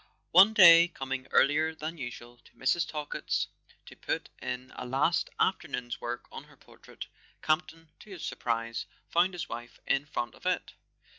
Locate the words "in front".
9.85-10.33